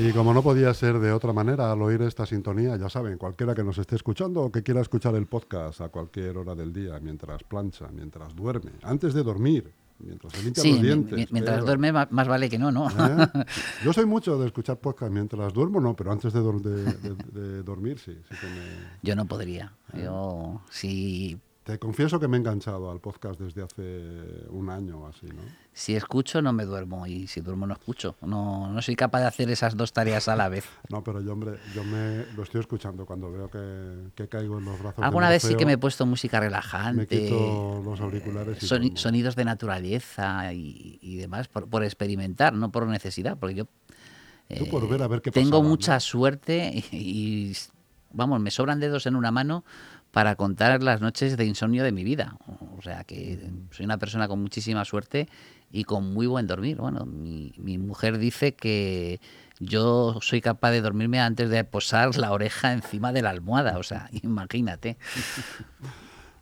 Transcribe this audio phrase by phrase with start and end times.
[0.00, 3.52] Y como no podía ser de otra manera al oír esta sintonía, ya saben, cualquiera
[3.52, 7.00] que nos esté escuchando o que quiera escuchar el podcast a cualquier hora del día,
[7.00, 11.32] mientras plancha, mientras duerme, antes de dormir, mientras se limpia los dientes.
[11.32, 12.88] mientras duerme más, vale que no, ¿no?
[12.88, 13.26] ¿Eh?
[13.84, 18.16] Yo soy mucho de escuchar podcast mientras duermo, no, pero antes de, dormir sí.
[19.02, 19.72] Yo no podría.
[19.94, 25.06] Yo sí te confieso que me he enganchado al podcast desde hace un año o
[25.06, 25.42] así, ¿no?
[25.78, 28.16] Si escucho no me duermo y si duermo no escucho.
[28.22, 30.64] No, no soy capaz de hacer esas dos tareas a la vez.
[30.90, 34.76] no, pero yo, hombre, yo me lo estoy escuchando cuando veo que, caigo en los
[34.80, 35.04] brazos.
[35.04, 37.02] Alguna vez sí que me he puesto música relajante.
[37.02, 38.60] Me quito los auriculares.
[38.60, 43.66] Y sonidos de naturaleza y, demás por, experimentar, no por necesidad, porque yo...
[44.72, 47.52] por ver a ver qué tengo mucha suerte y,
[48.12, 49.64] vamos, me sobran dedos en una mano
[50.10, 52.36] para contar las noches de insomnio de mi vida.
[52.76, 53.38] O sea que
[53.70, 55.28] soy una persona con muchísima suerte
[55.70, 56.78] y con muy buen dormir.
[56.78, 59.20] Bueno, mi, mi mujer dice que
[59.60, 63.78] yo soy capaz de dormirme antes de posar la oreja encima de la almohada.
[63.78, 64.96] O sea, imagínate.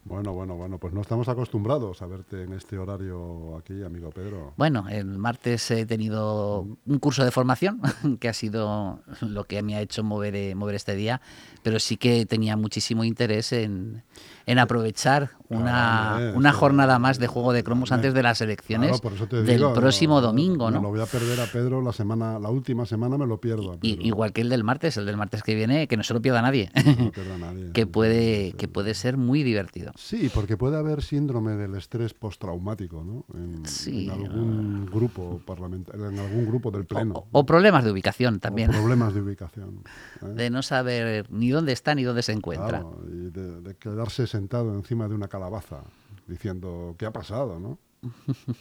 [0.09, 4.53] Bueno, bueno, bueno, pues no estamos acostumbrados a verte en este horario aquí, amigo Pedro.
[4.57, 7.81] Bueno, el martes he tenido un curso de formación,
[8.21, 11.21] que ha sido lo que me ha hecho mover, eh, mover este día,
[11.65, 14.05] pero sí que tenía muchísimo interés en,
[14.47, 19.73] en aprovechar una, una jornada más de Juego de Cromos antes de las elecciones del
[19.75, 20.71] próximo domingo.
[20.71, 20.81] ¿no?
[20.81, 23.79] lo voy a perder a Pedro la semana, la última semana me lo pierdo.
[23.83, 26.43] igual que el del martes, el del martes que viene, que no se lo pierda
[26.43, 26.71] nadie.
[27.75, 29.93] que, puede, que puede ser muy divertido.
[29.97, 33.25] Sí, porque puede haber síndrome del estrés postraumático, ¿no?
[33.35, 37.25] En, algún grupo parlamentario, en algún grupo del pleno.
[37.33, 38.71] O, problemas de ubicación también.
[38.71, 39.83] problemas de ubicación.
[40.23, 40.27] ¿eh?
[40.27, 42.85] De no saber ni dónde está ni dónde se encuentra.
[43.09, 45.83] y de, de quedarse sentado encima de una calabaza
[46.27, 47.79] diciendo qué ha pasado, ¿no?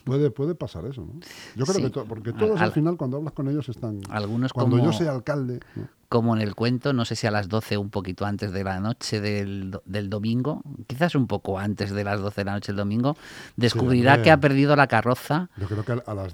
[0.03, 1.19] Puede, puede pasar eso, ¿no?
[1.55, 4.01] Yo creo que porque todos al, final cuando hablas con ellos están...
[4.09, 5.59] Algunos cuando yo sea alcalde...
[6.07, 8.79] Como en el cuento, no sé si a las 12 un poquito antes de la
[8.79, 12.77] noche del, del domingo, quizás un poco antes de las 12 de la noche del
[12.77, 13.17] domingo,
[13.57, 15.49] descubrirá que ha perdido la carroza,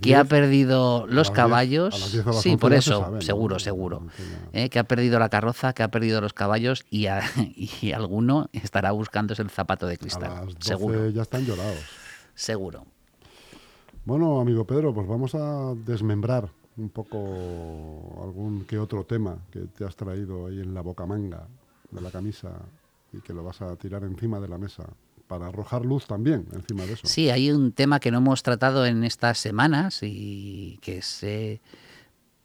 [0.01, 1.95] que, ha perdido los caballos...
[2.41, 4.03] sí, por eso, seguro, seguro.
[4.51, 7.07] Eh, que ha perdido la carroza, que ha perdido los caballos y,
[7.81, 10.31] y alguno estará buscándose el zapato de cristal.
[10.31, 11.09] A las 12 seguro.
[11.09, 11.79] ya están llorados.
[12.35, 12.85] Seguro.
[14.03, 17.19] Bueno, amigo Pedro, pues vamos a desmembrar un poco
[18.23, 21.47] algún que otro tema que te has traído ahí en la boca manga
[21.91, 22.49] de la camisa
[23.13, 24.85] y que lo vas a tirar encima de la mesa
[25.27, 27.05] para arrojar luz también encima de eso.
[27.05, 31.23] Sí, hay un tema que no hemos tratado en estas semanas y que es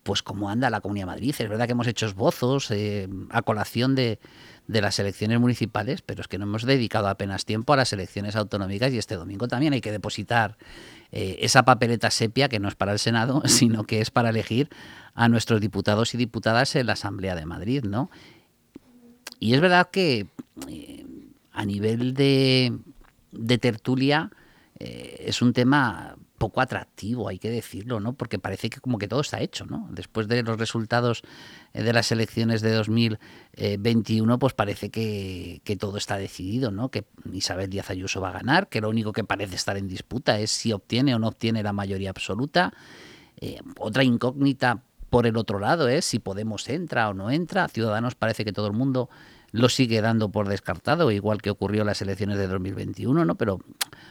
[0.02, 1.34] pues cómo anda la Comunidad de Madrid.
[1.38, 4.20] Es verdad que hemos hecho esbozos eh, a colación de,
[4.68, 8.36] de las elecciones municipales, pero es que no hemos dedicado apenas tiempo a las elecciones
[8.36, 10.58] autonómicas y este domingo también hay que depositar
[11.12, 14.68] eh, esa papeleta sepia que no es para el Senado, sino que es para elegir
[15.14, 18.10] a nuestros diputados y diputadas en la Asamblea de Madrid, ¿no?
[19.38, 20.26] Y es verdad que
[20.68, 21.06] eh,
[21.52, 22.76] a nivel de,
[23.32, 24.30] de tertulia
[24.78, 28.12] eh, es un tema poco atractivo, hay que decirlo, ¿no?
[28.12, 29.88] Porque parece que como que todo está hecho, ¿no?
[29.90, 31.22] Después de los resultados
[31.72, 36.90] eh, de las elecciones de 2021, pues parece que, todo está decidido, ¿no?
[36.90, 40.38] Que Isabel Díaz Ayuso va a ganar, que lo único que parece estar en disputa
[40.38, 42.72] es si obtiene o no obtiene la mayoría absoluta.
[43.38, 47.68] Eh, otra incógnita por el otro lado es si Podemos entra o no entra.
[47.68, 49.08] Ciudadanos parece que todo el mundo
[49.56, 53.34] lo sigue dando por descartado, igual que ocurrió en las elecciones de 2021, ¿no?
[53.36, 53.58] Pero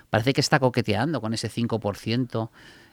[0.09, 2.49] parece que está coqueteando con ese 5%.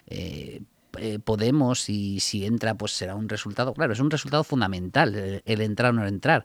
[0.07, 0.63] Eh,
[0.99, 5.61] eh, Podemos y si entra pues será un resultado, claro, es un resultado fundamental el,
[5.63, 6.45] entrar o no entrar,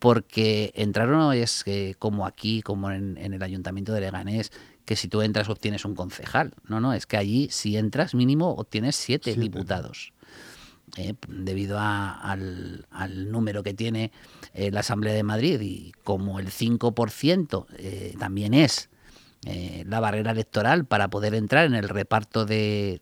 [0.00, 1.64] porque entrar o no es
[2.00, 4.50] como aquí, como en, el ayuntamiento de Leganés,
[4.84, 8.50] que si tú entras obtienes un concejal, no, no, es que allí si entras mínimo
[8.50, 9.34] obtienes siete.
[9.34, 10.12] diputados.
[10.96, 12.86] Eh, debido al,
[13.30, 14.12] número que tiene
[14.54, 18.88] eh, la Asamblea de Madrid y como el 5% eh, también es
[19.84, 23.00] la barrera electoral para poder entrar en el reparto de,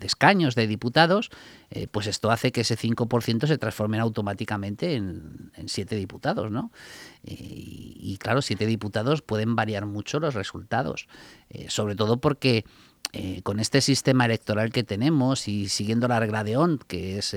[0.00, 1.30] escaños de diputados,
[1.92, 6.72] pues esto hace que ese 5% se transforme automáticamente en, en siete diputados, ¿no?
[7.22, 11.06] Y, y, claro, siete diputados pueden variar mucho los resultados,
[11.68, 12.64] sobre todo porque
[13.12, 17.34] eh, con este sistema electoral que tenemos y siguiendo la regla de ON, que es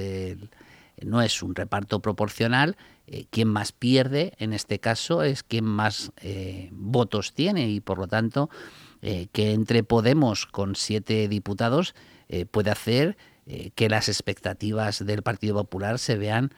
[1.01, 2.75] no es un reparto proporcional,
[3.07, 7.98] eh, quien más pierde en este caso es quien más eh, votos tiene y por
[7.98, 8.50] lo tanto
[9.31, 11.95] que entre Podemos con siete diputados
[12.51, 13.15] puede hacer
[13.74, 16.54] que las expectativas del Partido Popular se vean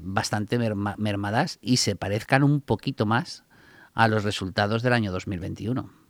[0.00, 3.44] bastante mermadas y se parezcan un poquito más
[3.92, 6.03] a los resultados del año 2021.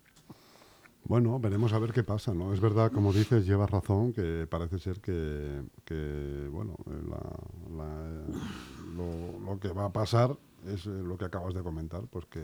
[1.07, 2.55] Bueno, veremos a ver qué pasa, ¿no?
[2.55, 6.77] Es verdad, como dices, llevas razón, que parece ser que, bueno,
[8.97, 10.37] lo, que va a pasar
[10.67, 12.41] es eh, lo que acabas de comentar, pues que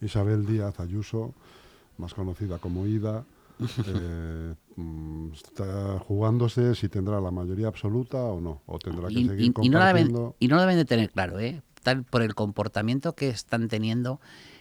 [0.00, 1.34] Isabel Díaz Ayuso,
[1.98, 3.24] más conocida como Ida,
[3.86, 9.52] eh, mm, está jugándose si tendrá la mayoría absoluta o no, o tendrá que seguir
[9.60, 11.60] y, y, no deben, y no lo deben de tener claro, ¿eh?
[11.82, 14.20] Tal, por el comportamiento que están teniendo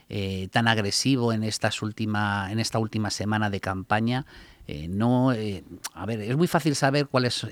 [0.10, 4.26] eh, tan agresivo en, estas última, en esta última semana de campaña.
[4.66, 7.46] Eh, no, eh, a ver, es muy fácil saber cuáles,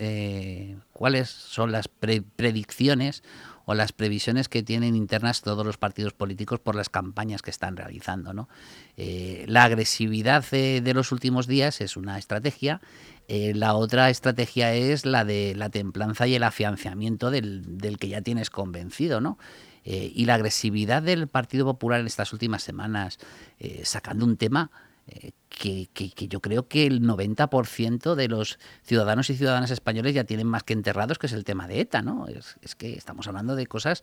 [0.93, 3.23] cuáles son las predicciones
[3.65, 7.75] o las previsiones que tienen internas todos los partidos políticos por las campañas que están
[7.75, 8.33] realizando.
[8.33, 8.47] ¿no?
[8.95, 12.79] la agresividad de los últimos días es una estrategia,
[13.27, 18.21] la otra estrategia es la de la templanza y el afianzamiento del, del que ya
[18.21, 19.19] tienes convencido.
[19.19, 19.39] ¿no?
[19.85, 23.19] Eh, y la agresividad del Partido Popular en estas últimas semanas,
[23.59, 24.71] eh, sacando un tema
[25.07, 25.87] eh, que,
[26.27, 30.73] yo creo que el 90% de los ciudadanos y ciudadanas españoles ya tienen más que
[30.73, 32.25] enterrados, que es el tema de ETA, ¿no?
[32.27, 34.01] Es, que estamos hablando de cosas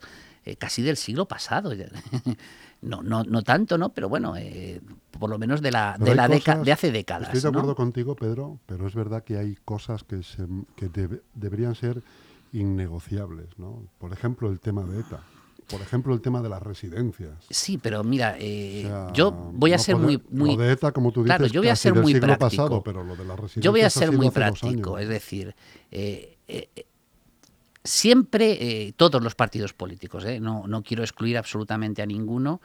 [0.59, 1.73] casi del siglo pasado.
[2.81, 3.93] no, no, no tanto, ¿no?
[3.93, 4.35] Pero bueno,
[5.19, 7.35] por lo menos de la, de, la de hace décadas.
[7.35, 10.47] Estoy de acuerdo contigo, Pedro, pero es verdad que hay cosas que, se,
[10.77, 10.89] que
[11.35, 12.03] deberían ser
[12.53, 13.83] innegociables, ¿no?
[13.99, 15.21] Por ejemplo, el tema de ETA.
[15.69, 17.47] Por ejemplo, el tema de las residencias.
[17.49, 20.57] Sí, pero mira, eh, yo voy a ser muy, muy...
[20.57, 22.51] Lo de ETA, como tú dices, claro, yo voy a ser muy práctico.
[22.51, 25.55] Pasado, pero lo de las residencias yo voy a ser muy práctico, es decir,
[25.91, 26.69] eh, eh,
[27.85, 32.61] siempre todos los partidos políticos, no, no quiero excluir absolutamente a ninguno,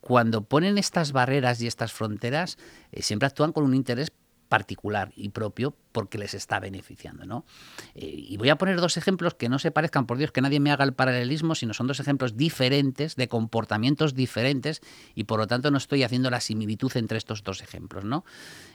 [0.00, 2.56] cuando ponen estas barreras y estas fronteras,
[2.98, 4.10] siempre actúan con un interés
[4.54, 7.26] particular y propio porque les está beneficiando.
[7.26, 7.44] ¿no?
[7.96, 10.60] Eh, y voy a poner dos ejemplos que no se parezcan, por Dios, que nadie
[10.60, 14.80] me haga el paralelismo, sino son dos ejemplos diferentes, de comportamientos diferentes,
[15.16, 18.04] y por lo tanto no estoy haciendo la similitud entre estos dos ejemplos.
[18.04, 18.24] ¿no?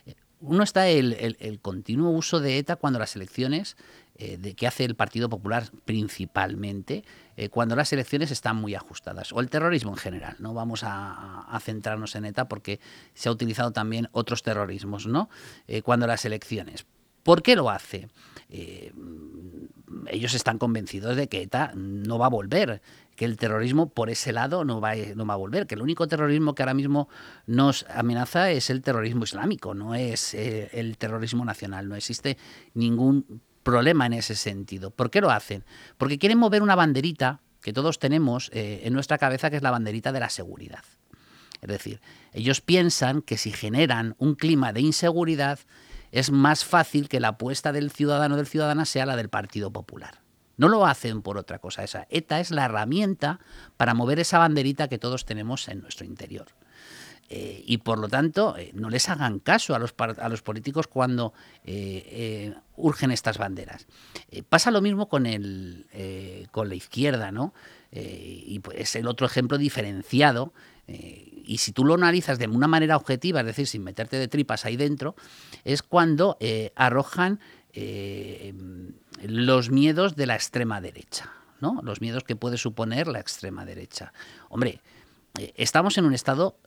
[0.06, 3.78] Eh, uno está el, continuo uso de ETA cuando las elecciones,
[4.21, 7.06] eh, de, que hace el Partido Popular principalmente,
[7.38, 10.36] eh, cuando las elecciones están muy ajustadas, o el terrorismo en general.
[10.39, 12.81] No vamos a, centrarnos en ETA porque
[13.13, 15.30] se ha utilizado también otros terrorismos, ¿no?
[15.68, 16.86] Eh, cuando las elecciones.
[17.24, 18.10] ¿Por qué lo hace?
[20.07, 22.81] ellos están convencidos de que ETA no va a volver,
[23.16, 26.07] que el terrorismo por ese lado no va, no va a volver, que el único
[26.07, 27.10] terrorismo que ahora mismo
[27.45, 32.38] nos amenaza es el terrorismo islámico, no es el terrorismo nacional, no existe
[32.74, 34.91] ningún problema en ese sentido.
[34.91, 35.63] ¿Por qué lo hacen?
[35.97, 39.71] Porque quieren mover una banderita que todos tenemos eh, en nuestra cabeza, que es la
[39.71, 40.83] banderita de la seguridad.
[41.61, 42.01] Es decir,
[42.33, 45.59] ellos piensan que si generan un clima de inseguridad,
[46.11, 49.71] es más fácil que la apuesta del ciudadano o del ciudadana sea la del Partido
[49.71, 50.21] Popular.
[50.57, 51.83] No lo hacen por otra cosa.
[51.83, 53.39] Esa ETA es la herramienta
[53.77, 56.47] para mover esa banderita que todos tenemos en nuestro interior.
[57.30, 60.88] Eh, y por lo tanto, eh, no les hagan caso a los, a los políticos
[60.88, 61.34] cuando
[61.64, 63.86] eh, urgen estas banderas.
[64.50, 65.86] pasa lo mismo con, el,
[66.52, 67.54] con la izquierda, ¿no?
[67.92, 70.54] y pues es el otro ejemplo diferenciado.
[70.88, 74.66] y si tú lo analizas de una manera objetiva, es decir, sin meterte de tripas
[74.66, 75.16] ahí dentro,
[75.66, 76.38] es cuando
[76.76, 77.40] arrojan
[79.24, 81.81] los miedos de la extrema derecha, ¿no?
[81.84, 84.14] Los miedos que puede suponer la extrema derecha.
[84.50, 84.81] Hombre,
[85.56, 86.58] estamos en un estado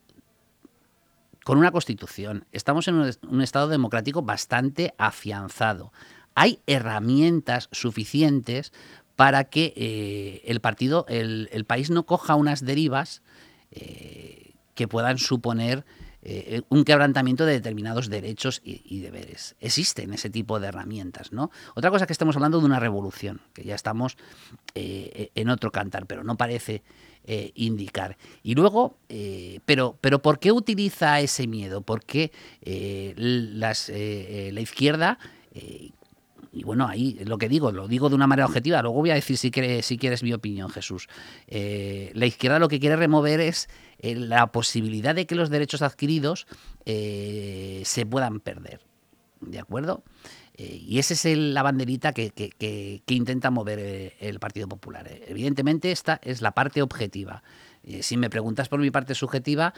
[1.44, 2.94] con una constitución, estamos en
[3.28, 5.92] un, estado democrático bastante afianzado.
[6.34, 8.72] Hay herramientas suficientes
[9.16, 13.22] para que eh, el partido, el, país no coja unas derivas
[13.70, 15.84] eh, que puedan suponer
[16.24, 19.56] eh, un quebrantamiento de determinados derechos y, deberes.
[19.60, 21.50] Existen ese tipo de herramientas, ¿no?
[21.74, 24.16] Otra cosa es que estamos hablando de una revolución, que ya estamos
[24.76, 26.84] eh, en otro cantar, pero no parece
[27.24, 28.16] eh, indicar.
[28.44, 28.98] Y luego,
[29.64, 31.82] pero, pero ¿por qué utiliza ese miedo?
[31.82, 32.30] Porque
[33.16, 35.18] las, la izquierda
[36.52, 39.14] y bueno, ahí lo que digo, lo digo de una manera objetiva, luego voy a
[39.14, 41.08] decir si quieres, si quieres mi opinión, Jesús.
[41.48, 43.68] Eh, la izquierda lo que quiere remover es
[43.98, 46.46] eh, la posibilidad de que los derechos adquiridos
[46.84, 48.80] eh, se puedan perder.
[49.40, 50.04] ¿De acuerdo?
[50.54, 55.10] y esa es la banderita que, que, intenta mover el Partido Popular.
[55.26, 57.42] Evidentemente, esta es la parte objetiva.
[58.02, 59.72] si me preguntas por mi parte subjetiva,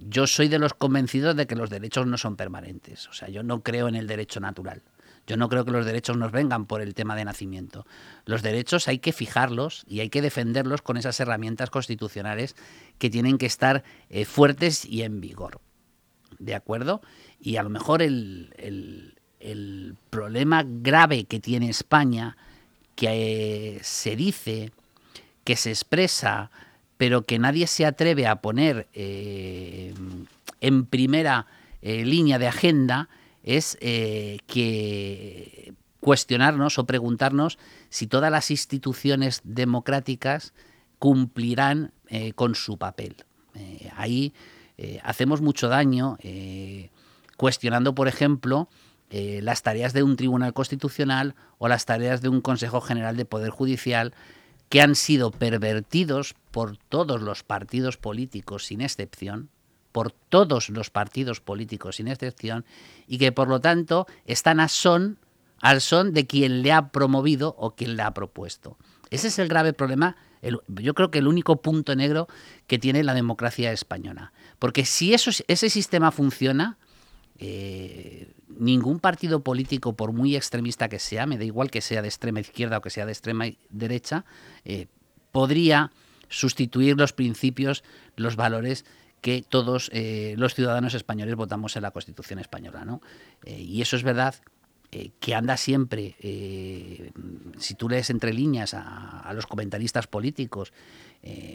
[0.00, 3.08] yo soy de los convencidos de que los derechos no son permanentes.
[3.08, 4.82] O sea, yo no creo en el derecho natural.
[5.26, 7.86] Yo no creo que los derechos nos vengan por el tema de nacimiento.
[8.26, 12.56] Los derechos hay que fijarlos y hay que defenderlos con esas herramientas constitucionales
[12.98, 15.60] que tienen que estar eh, fuertes y en vigor.
[16.38, 17.00] ¿De acuerdo?
[17.40, 19.14] Y a lo mejor el,
[20.10, 22.36] problema grave que tiene España,
[22.94, 24.72] que eh, se dice,
[25.44, 26.50] que se expresa,
[26.96, 29.94] pero que nadie se atreve a poner eh,
[30.60, 31.46] en primera
[31.82, 33.10] línea de agenda
[33.44, 37.58] es eh, que cuestionarnos o preguntarnos
[37.88, 40.52] si todas las instituciones democráticas
[40.98, 43.16] cumplirán eh, con su papel.
[43.96, 44.32] ahí
[45.04, 46.18] hacemos mucho daño
[47.36, 48.68] cuestionando, por ejemplo,
[49.10, 53.50] las tareas de un tribunal constitucional o las tareas de un Consejo General de Poder
[53.50, 54.12] Judicial
[54.68, 59.50] que han sido pervertidos por todos los partidos políticos sin excepción,
[59.94, 62.64] por todos los partidos políticos sin excepción,
[63.06, 65.20] y que por lo tanto están a son,
[65.60, 68.76] al son de quien le ha promovido o quien le ha propuesto.
[69.10, 70.16] Ese es el grave problema,
[70.66, 72.26] yo creo que el único punto negro
[72.66, 74.32] que tiene la democracia española.
[74.58, 76.76] Porque si eso, ese sistema funciona,
[77.38, 82.08] eh, ningún partido político, por muy extremista que sea, me da igual que sea de
[82.08, 84.24] extrema izquierda o que sea de extrema derecha,
[84.64, 84.88] eh,
[85.30, 85.92] podría
[86.28, 87.84] sustituir los principios,
[88.16, 88.84] los valores
[89.24, 92.84] que todos eh, los ciudadanos españoles votamos en la Constitución española.
[92.84, 93.00] ¿no?
[93.46, 94.34] y eso es verdad
[95.18, 96.14] que anda siempre,
[97.58, 100.72] si tú lees entre líneas a, los comentaristas políticos.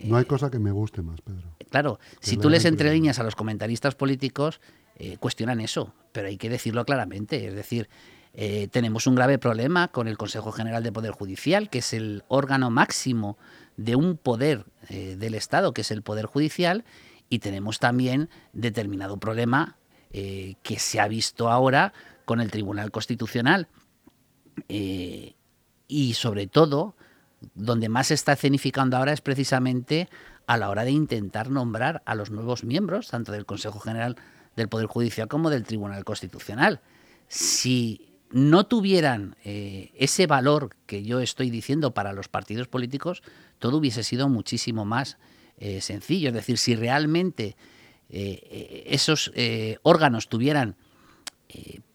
[0.03, 1.55] no hay cosa que me guste más, Pedro.
[1.69, 4.59] Claro, si tú lees entre líneas a los comentaristas políticos,
[5.01, 7.47] eh, cuestionan eso, pero hay que decirlo claramente.
[7.47, 7.87] Es decir,
[8.33, 12.23] eh, tenemos un grave problema con el Consejo General de Poder Judicial, que es el
[12.27, 13.37] órgano máximo
[13.77, 16.83] de un poder eh, del Estado, que es el Poder Judicial,
[17.29, 19.77] y tenemos también determinado problema
[20.11, 21.93] que se ha visto ahora
[22.25, 23.67] con el Tribunal Constitucional.
[24.67, 26.95] y sobre todo,
[27.53, 30.09] donde más se está escenificando ahora es precisamente
[30.49, 34.15] a la hora de intentar nombrar a los nuevos miembros, tanto del Consejo General
[34.55, 36.81] del Poder Judicial como del Tribunal Constitucional.
[37.27, 43.21] Si no tuvieran eh, ese valor que yo estoy diciendo para los partidos políticos,
[43.59, 45.17] todo hubiese sido muchísimo más
[45.59, 46.29] eh, sencillo.
[46.29, 47.55] Es decir, si realmente
[48.09, 49.31] eh, esos
[49.83, 50.75] órganos tuvieran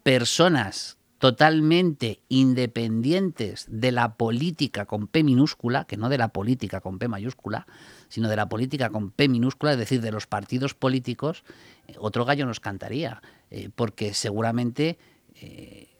[0.03, 6.99] personas totalmente independientes de la política con P minúscula, que no de la política con
[6.99, 7.67] P mayúscula,
[8.11, 11.43] sino de la política con P minúscula, es decir, de los partidos políticos,
[11.89, 14.99] eh, otro gallo nos cantaría, eh, porque seguramente
[15.37, 15.94] eh,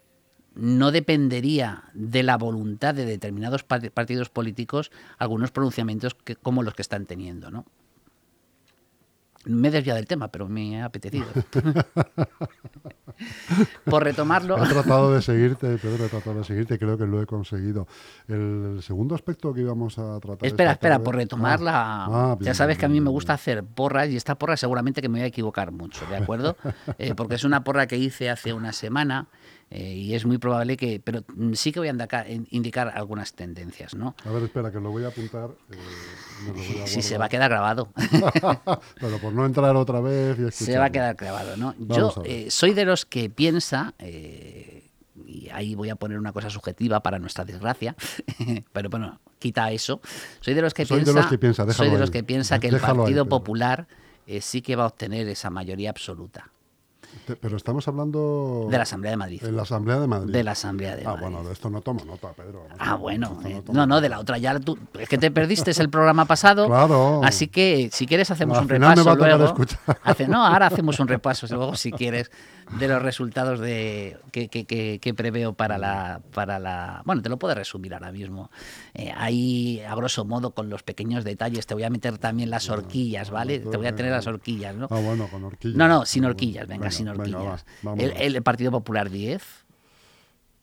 [0.55, 7.07] no dependería de la voluntad de determinados partidos políticos algunos pronunciamientos como los que están
[7.07, 7.65] teniendo, ¿no?
[9.47, 11.27] Me he desviado del tema, pero me ha apetecido.
[13.85, 14.57] Por retomarlo.
[14.63, 17.87] He tratado de seguirte, Pedro, he tratado de seguirte, creo que lo he conseguido.
[18.27, 20.47] El segundo aspecto que íbamos a tratar.
[20.47, 21.73] Espera, espera, por retomarla.
[21.75, 25.03] Ah, ah, ya sabes que a mí me gusta hacer porras y esta porra seguramente
[25.03, 26.57] que me voy a equivocar mucho, ¿de acuerdo?
[26.99, 29.29] Eh, porque es una porra que hice hace una semana
[29.71, 34.15] eh, y es muy probable que, pero sí que voy a indicar, algunas tendencias, ¿no?
[34.25, 35.51] A ver, espera, que lo voy a apuntar.
[35.71, 37.89] Eh, si se va a quedar grabado.
[39.01, 41.75] pero por no entrar otra vez y Se va a quedar grabado, ¿no?
[41.79, 47.01] Yo eh, soy de los que piensa, y ahí voy a poner una cosa subjetiva
[47.01, 47.97] para nuestra desgracia,
[48.73, 50.01] pero bueno, quita eso.
[50.41, 53.89] Soy de los que piensa, soy de los que piensa que el Partido Popular
[54.41, 56.54] sí que va a obtener esa mayoría absoluta.
[57.41, 58.67] Pero estamos hablando...
[58.71, 59.41] De la Asamblea de Madrid.
[59.43, 60.33] De la Asamblea de Madrid.
[60.33, 62.67] De la Asamblea de ah, bueno, de esto no tomo nota, Pedro.
[62.79, 63.41] ah, bueno.
[63.45, 64.79] Eh, no, no, de la otra ya tú...
[64.99, 66.69] Es que te perdiste el programa pasado.
[66.75, 67.21] Claro.
[67.23, 69.55] Así que si quieres hacemos un repaso luego.
[70.03, 72.31] Hace, no, ahora hacemos un repaso luego si quieres
[72.79, 74.65] de los resultados de que, que,
[75.01, 77.03] que, preveo para la, para la...
[77.05, 78.51] Bueno, te lo puedo resumir ahora mismo.
[78.95, 82.69] Eh, ahí, a grosso modo, con los pequeños detalles, te voy a meter también las
[82.71, 83.61] horquillas, ¿vale?
[83.61, 84.89] Te voy a tener las horquillas, ¿no?
[84.91, 85.77] Ah, bueno, con horquillas.
[85.77, 87.14] No, no, sin horquillas, venga, sin horquillas.
[87.99, 89.43] El, Partido Popular 10.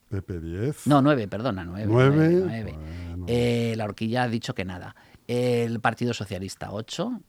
[0.10, 0.88] PP 10.
[0.88, 1.86] No, 9, perdona, 9.
[1.88, 2.78] 9.
[3.28, 4.96] Eh, la horquilla ha dicho que nada.
[5.28, 7.22] El Partido Socialista 8.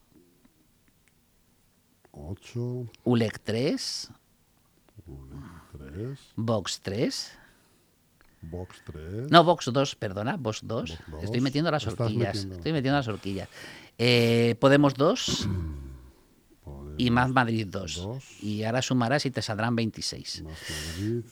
[2.13, 2.87] 8.
[3.05, 4.11] ULEC 3.
[6.37, 7.39] Vox 3.
[8.43, 9.31] Vox 3.
[9.31, 10.99] No, Vox 2, perdona, Vox 2.
[11.23, 12.45] Estoy metiendo las horquillas.
[12.45, 13.49] Estoy metiendo las horquillas.
[13.99, 15.49] Eh, Podemos 2.
[17.07, 18.09] y Más Madrid 2.
[18.43, 20.43] Y ahora sumarás y te saldrán 26.
[20.43, 20.59] Más
[20.97, 21.25] Madrid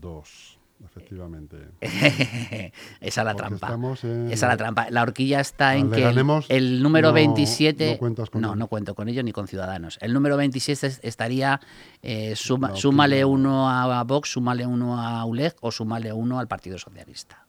[0.00, 1.56] 2 efectivamente.
[3.00, 3.78] Esa es la trampa.
[3.94, 4.90] Esa es la trampa.
[4.90, 6.04] La horquilla está en que
[6.48, 7.98] el, número 27...
[8.34, 9.98] No, no, cuento con ellos ni con Ciudadanos.
[10.00, 11.60] El número 27 estaría,
[12.02, 17.46] eh, súmale uno a Vox, súmale uno a ULEG o súmale uno al Partido Socialista.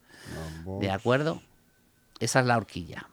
[0.79, 1.41] ¿De acuerdo?
[2.19, 3.07] Esa es la horquilla.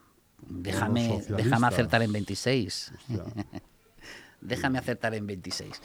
[0.49, 2.93] Déjame, déjame acertar en 26.
[4.41, 5.83] Déjame acertar en 26.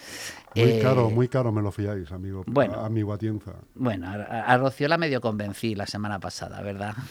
[0.55, 2.43] Muy caro, eh, muy caro me lo fiáis, amigo.
[2.45, 3.53] Bueno, amigo Atienza.
[3.75, 6.95] Bueno, a, Rocío la medio convencí la semana pasada, ¿verdad?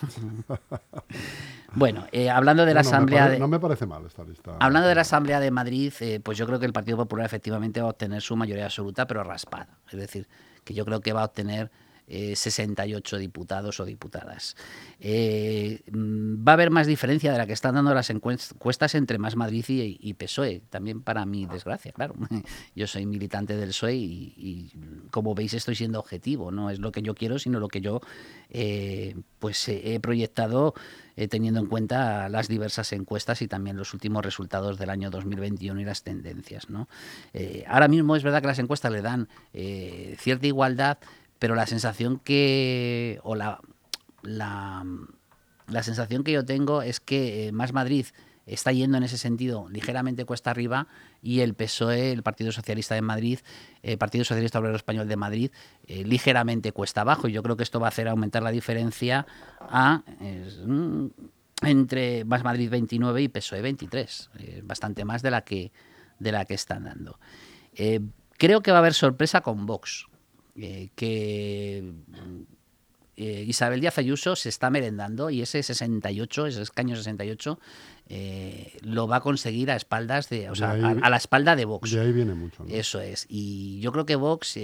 [1.73, 3.29] Bueno, eh, hablando de la Asamblea...
[3.29, 4.57] de, no me parece mal esta lista.
[4.59, 7.81] Hablando de la Asamblea de Madrid, eh, pues yo creo que el Partido Popular efectivamente
[7.81, 9.79] va a obtener su mayoría absoluta, pero raspada.
[9.89, 10.27] Es decir,
[10.65, 11.71] que yo creo que va a obtener
[12.11, 14.57] 68 eh, diputados o diputadas.
[14.99, 19.19] Eh, mm, va a haber más diferencia de la que están dando las encuestas entre
[19.19, 22.15] Más Madrid y, PSOE, también para mi desgracia, claro.
[22.75, 24.73] Yo soy militante del PSOE y,
[25.11, 28.01] como veis estoy siendo objetivo, no es lo que yo quiero, sino lo que yo
[28.51, 30.75] eh, pues he proyectado
[31.29, 35.85] teniendo en cuenta las diversas encuestas y también los últimos resultados del año 2021 y
[35.85, 36.67] las tendencias.
[37.67, 40.99] ahora mismo es verdad que las encuestas le dan cierta igualdad,
[41.41, 43.61] pero la sensación que, o la,
[44.23, 44.85] la,
[45.83, 48.07] sensación que yo tengo es que eh, Más Madrid
[48.47, 50.87] está yendo en ese sentido ligeramente cuesta arriba
[51.23, 53.39] y el PSOE, el Partido Socialista de Madrid,
[53.83, 55.51] el Partido Socialista Obrero Español de Madrid,
[55.87, 57.27] eh, ligeramente cuesta abajo.
[57.27, 59.27] Y yo creo que esto va a hacer aumentar la diferencia
[59.61, 60.03] a,
[60.67, 61.07] mm,
[61.63, 65.73] entre Más Madrid 29 y PSOE 23, eh, bastante más de la que,
[66.19, 67.19] de la que están dando.
[68.37, 70.10] creo que va a haber sorpresa con Vox.
[70.63, 71.93] Eh, que
[73.17, 77.59] eh, Isabel Díaz Ayuso se está merendando y ese 68, ese escaño 68,
[78.09, 81.91] eh, lo va a conseguir a espaldas de, o sea, a, la espalda de Vox.
[81.91, 82.65] De ahí viene mucho.
[82.69, 83.27] Eso es.
[83.29, 84.59] Y yo creo que Vox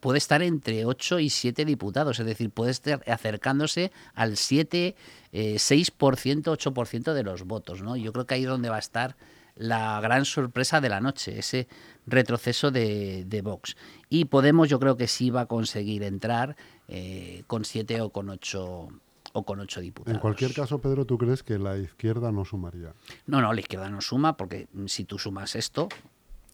[0.00, 4.94] puede estar entre 8 y 7 diputados, es decir, puede estar acercándose al 7,
[5.32, 7.96] 6%, 8% de los votos, ¿no?
[7.96, 9.16] Yo creo que ahí es donde va a estar
[9.56, 11.66] la gran sorpresa de la noche, ese
[12.06, 13.76] retroceso de, de Vox.
[14.08, 16.56] Y Podemos yo creo que sí va a conseguir entrar
[16.88, 18.88] eh, con siete o con ocho
[19.32, 20.14] o con ocho diputados.
[20.14, 22.94] En cualquier caso, Pedro, ¿tú crees que la izquierda no sumaría?
[23.26, 25.88] No, no, la izquierda no suma porque si tú sumas esto,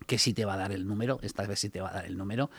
[0.07, 2.07] que sí te va a dar el número, esta vez sí te va a dar
[2.07, 2.51] el número,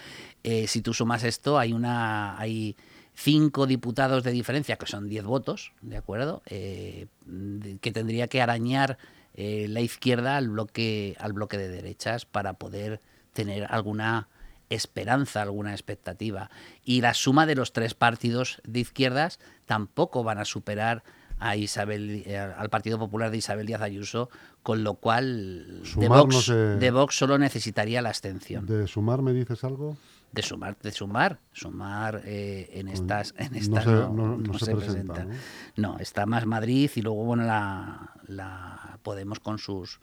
[0.43, 2.39] eh, si tú sumas esto, hay una...
[2.39, 2.75] hay
[3.15, 6.41] cinco diputados de diferencia, que son diez votos, ¿de acuerdo?
[6.47, 7.05] Eh,
[7.79, 8.97] que tendría que arañar
[9.35, 13.01] eh, la izquierda al bloque, al bloque de derechas para poder
[13.33, 14.27] tener alguna
[14.69, 16.49] esperanza, alguna expectativa.
[16.83, 21.03] Y la suma de los tres partidos de izquierdas tampoco van a superar
[21.39, 24.29] a Isabel, eh, al Partido Popular de Isabel Díaz Ayuso,
[24.61, 28.65] con lo cual de Vox, de Vox, solo necesitaría la abstención.
[28.65, 29.97] ¿De sumar me dices algo?
[30.33, 35.27] de sumar, de sumar, sumar eh, en estas, en estas no, se, presenta.
[35.75, 35.99] ¿no?
[35.99, 39.99] está más Madrid y luego bueno la, la Podemos con sus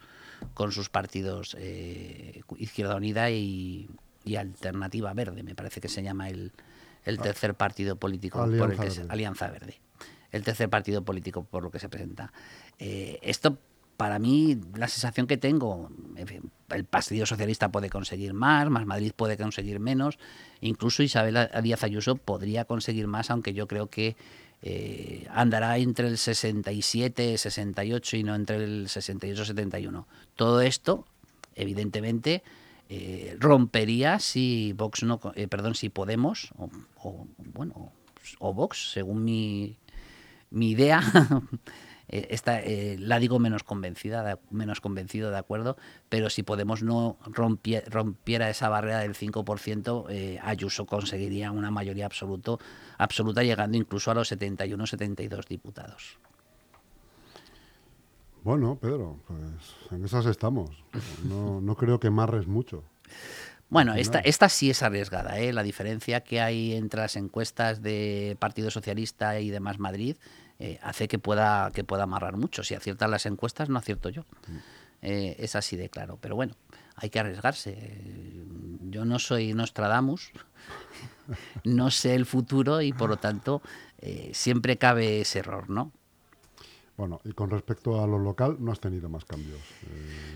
[0.55, 3.89] con sus partidos eh, Izquierda Unida y,
[4.39, 6.53] Alternativa Verde, me parece que se llama el,
[7.05, 7.23] el ah.
[7.23, 9.13] tercer partido político Alianza por el que Verde.
[9.13, 9.81] Alianza Verde.
[10.31, 12.33] El tercer partido político por lo que se presenta.
[12.79, 13.59] Eh, esto
[14.01, 15.91] para mí la sensación que tengo,
[16.71, 20.19] el Partido Socialista puede conseguir más, más Madrid puede conseguir menos,
[20.63, 24.17] incluso Isabel Díaz Ayuso podría conseguir más, aunque yo creo que
[24.63, 30.09] eh, andará entre el 67, 68 y no entre el 68, 71.
[30.35, 31.05] Todo esto,
[31.55, 32.43] evidentemente,
[32.89, 36.71] eh, rompería si Vox no, eh, perdón, si Podemos o,
[37.03, 37.93] o, bueno
[38.39, 39.77] o Vox, según mi,
[40.49, 41.03] mi idea.
[42.13, 45.77] Eh, esta, eh, la digo menos convencida, menos convencido, de acuerdo,
[46.09, 52.59] pero si Podemos no rompiera esa barrera del 5%, eh, Ayuso conseguiría una mayoría absoluto,
[52.99, 56.19] absoluta, llegando incluso a los 71-72 diputados.
[58.43, 60.71] Bueno, Pedro, pues en esas estamos.
[61.29, 62.83] No, no creo que marres mucho.
[63.69, 65.39] Bueno, esta, esta sí es arriesgada.
[65.39, 65.53] ¿eh?
[65.53, 70.17] La diferencia que hay entre las encuestas de Partido Socialista y demás Madrid
[70.63, 72.63] eh, hace que pueda, que pueda amarrar mucho.
[72.63, 74.27] Si aciertan las encuestas, no acierto yo.
[75.01, 76.19] Eh, es así de claro.
[76.21, 76.55] Pero bueno,
[76.97, 77.79] hay que arriesgarse.
[78.83, 80.33] Yo no soy Nostradamus,
[81.65, 83.63] no sé el futuro y por lo tanto
[83.99, 85.93] eh, siempre cabe ese error, ¿no?
[87.01, 89.59] Bueno, y con respecto a lo local, no has tenido más cambios.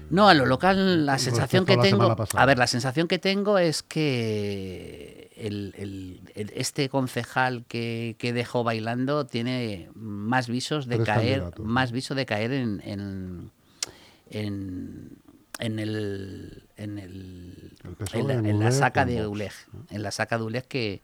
[0.08, 3.82] no, a lo local la sensación que tengo, a ver, la sensación que tengo es
[3.82, 12.24] que el, este concejal que, dejó bailando tiene más visos de caer, más viso de
[12.24, 13.50] caer en, en,
[14.30, 17.76] en, el en el,
[18.14, 19.52] en, la, saca de ULEG,
[19.90, 21.02] en la saca de ULEG que,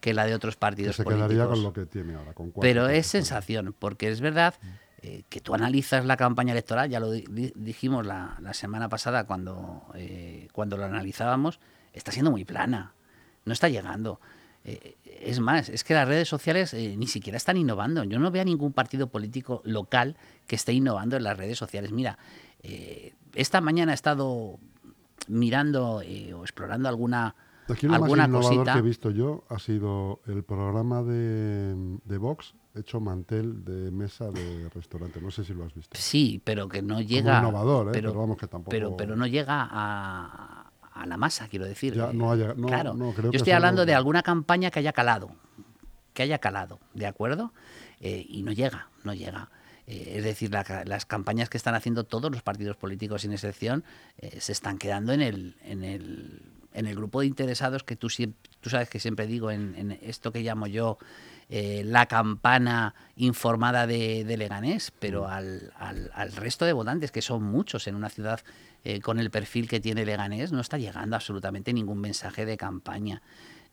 [0.00, 3.06] que la de otros partidos se quedaría con lo que tiene ahora, con Pero es
[3.06, 4.54] sensación, porque es verdad
[5.06, 9.82] eh, que tú analizas la campaña electoral, ya lo dijimos la, la semana pasada cuando,
[9.94, 11.60] eh, cuando lo analizábamos,
[11.92, 12.94] está siendo muy plana
[13.44, 14.18] no está llegando.
[14.64, 18.02] Eh, es más, es que las redes sociales ni siquiera están innovando.
[18.04, 21.92] Yo no veo a ningún partido político local que esté innovando en las redes sociales.
[21.92, 22.16] Mira,
[23.34, 24.58] esta mañana he estado
[25.28, 27.34] mirando o explorando alguna,
[27.68, 32.54] Aquí lo más innovador que he visto yo ha sido el programa de, de Vox
[32.74, 35.20] hecho mantel de mesa de restaurante.
[35.20, 35.96] No sé si lo has visto.
[35.98, 37.36] Sí, pero que no llega.
[37.36, 37.90] Como innovador, ¿eh?
[37.92, 38.70] pero, vamos que tampoco.
[38.70, 41.94] Pero, pero no llega a, a la masa, quiero decir.
[41.94, 44.92] Ya, no haya, no, claro, no, creo yo estoy hablando de alguna campaña que haya
[44.92, 45.30] calado,
[46.12, 47.52] que haya calado, ¿de acuerdo?
[48.00, 49.50] Eh, y no llega, no llega.
[49.86, 53.84] Eh, es decir, la, las campañas que están haciendo todos los partidos políticos sin excepción
[54.18, 58.08] eh, se están quedando en el, en el, en el grupo de interesados que tú,
[58.60, 60.98] tú sabes que siempre digo en, en esto que llamo yo
[61.48, 67.22] eh, la campana informada de, de Leganés, pero al, al, al, resto de votantes, que
[67.22, 68.40] son muchos en una ciudad
[68.84, 73.22] eh, con el perfil que tiene Leganés, no está llegando absolutamente ningún mensaje de campaña.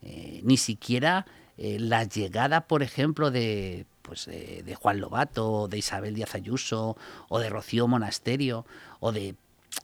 [0.02, 1.26] Eh, ni siquiera
[1.58, 6.96] la llegada, por ejemplo, de, pues, de Juan Lobato, de Isabel Díaz Ayuso,
[7.28, 8.64] o de Rocío Monasterio,
[8.98, 9.36] o de,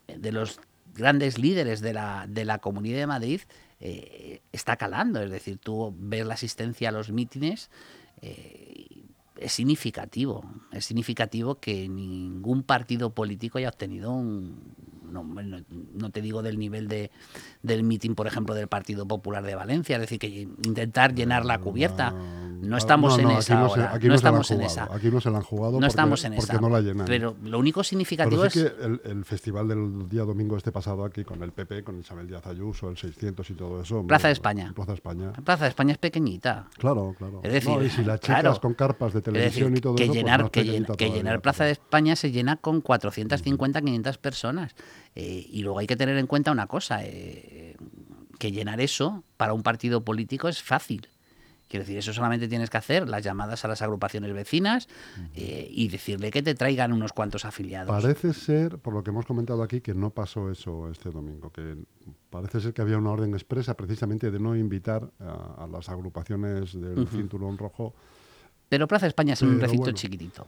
[0.08, 0.60] de los
[0.94, 3.40] grandes líderes de la, de la Comunidad de Madrid,
[3.80, 5.22] eh, está calando.
[5.22, 7.70] Es decir, tú ves la asistencia a los mítines,
[8.22, 9.04] eh,
[9.36, 10.44] es significativo.
[10.72, 14.74] Es significativo que ningún partido político haya obtenido un,
[15.08, 15.58] no, no,
[15.94, 17.10] no, te digo del nivel de,
[17.62, 21.58] del mitin, por ejemplo, del Partido Popular de Valencia, es decir, que intentar llenar la
[21.58, 22.14] cubierta.
[22.60, 24.14] No estamos en esa aquí no ahora.
[24.14, 24.88] Estamos se en esa.
[24.92, 26.60] Aquí no se la han jugado No porque, estamos en porque esa.
[26.60, 27.06] no la llenan.
[27.06, 28.72] Pero lo único significativo Pero sí es...
[28.72, 32.26] que el, el, festival del día domingo este pasado aquí con el PP, con Isabel
[32.26, 34.04] Díaz Ayuso, el 600 y todo eso.
[34.06, 34.72] Plaza de España.
[34.74, 35.32] Plaza de España.
[35.44, 36.68] Plaza de España es pequeñita.
[36.78, 37.40] Claro, claro.
[37.44, 39.94] Es decir, no, y si la checas claro, con carpas de televisión decir, y todo
[39.94, 42.56] que eso, llenar, pues más que, llena- pequeñita que llenar Plaza de España se llena
[42.56, 44.74] con 450, 500 personas.
[45.20, 47.76] Eh, y luego hay que tener en cuenta una cosa, eh,
[48.38, 51.08] que llenar eso para un partido político es fácil.
[51.66, 54.88] Quiero decir, eso solamente tienes que hacer las llamadas a las agrupaciones vecinas
[55.34, 57.90] eh, y decirle que te traigan unos cuantos afiliados.
[57.90, 61.76] Parece ser, por lo que hemos comentado aquí, que no pasó eso este domingo, que
[62.30, 66.80] parece ser que había una orden expresa precisamente de no invitar a, a las agrupaciones
[66.80, 67.92] del cinturón rojo.
[68.68, 69.98] Pero Plaza España es un recinto bueno.
[69.98, 70.46] chiquitito.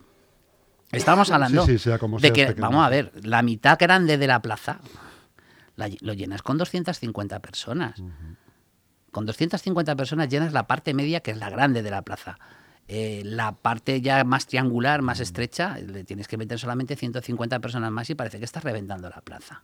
[0.92, 2.68] Estamos hablando Sí, sí, sea como de sea, que, pequeño.
[2.68, 4.80] vamos a ver, la mitad grande de la plaza
[5.76, 8.02] la lo llenas con 250 personas.
[9.12, 12.38] Con 250 personas llenas la parte media, que es la grande de la plaza.
[12.88, 17.90] Eh, la parte ya más triangular, más estrecha, le tienes que meter solamente 150 personas
[17.92, 19.62] más y parece que estás reventando la plaza.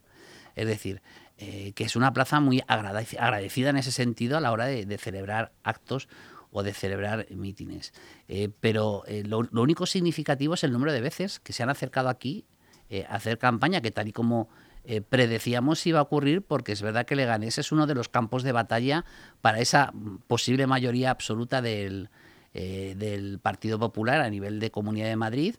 [0.55, 1.01] Es decir,
[1.37, 4.85] eh, que es una plaza muy agradec- agradecida en ese sentido a la hora de,
[4.85, 6.07] de celebrar actos
[6.57, 7.93] o de celebrar mítines.
[8.27, 12.09] Eh, pero eh, lo, único significativo es el número de veces que se han acercado
[12.09, 12.45] aquí
[12.89, 14.49] eh, a hacer campaña, que tal y como
[15.09, 18.53] predecíamos iba a ocurrir, porque es verdad que Leganés es uno de los campos de
[18.53, 19.03] batalla
[19.41, 19.91] para esa
[20.27, 22.09] posible mayoría absoluta del,
[23.41, 25.55] Partido Popular a nivel de Comunidad de Madrid,